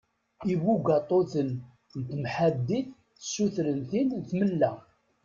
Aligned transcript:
Ibugaṭuten 0.53 1.49
n 1.97 1.99
temḥaddit 2.09 2.87
ssutren 3.21 3.79
tin 3.89 4.09
tmella. 4.29 4.71